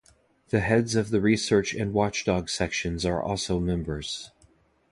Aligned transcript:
The 0.49 0.61
heads 0.61 0.95
of 0.95 1.11
the 1.11 1.21
Research 1.21 1.75
and 1.75 1.93
Watchdog 1.93 2.49
Sections 2.49 3.05
are 3.05 3.21
also 3.21 3.59
members. 3.59 4.31